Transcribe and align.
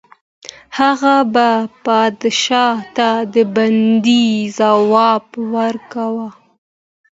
هغه 0.79 1.15
به 1.33 1.49
پادشاه 1.85 2.77
ته 2.95 3.09
د 3.33 3.35
بندي 3.55 4.25
ځواب 4.57 5.25
ورکاوه. 5.55 6.29